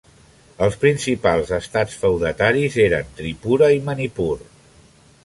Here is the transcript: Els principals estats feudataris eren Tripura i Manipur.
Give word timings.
Els 0.67 0.77
principals 0.83 1.51
estats 1.57 1.99
feudataris 2.05 2.79
eren 2.87 3.13
Tripura 3.21 3.69
i 3.77 3.83
Manipur. 3.91 4.31